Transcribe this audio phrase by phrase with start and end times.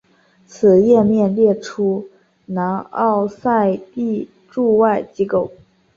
[0.47, 2.09] 此页面列出
[2.47, 5.51] 南奥塞梯驻外机构。